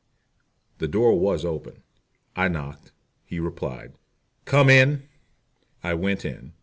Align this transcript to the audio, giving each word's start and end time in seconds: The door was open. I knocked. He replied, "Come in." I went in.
The 0.79 0.87
door 0.87 1.13
was 1.19 1.45
open. 1.45 1.83
I 2.35 2.47
knocked. 2.47 2.91
He 3.23 3.39
replied, 3.39 3.93
"Come 4.45 4.67
in." 4.67 5.03
I 5.83 5.93
went 5.93 6.25
in. 6.25 6.53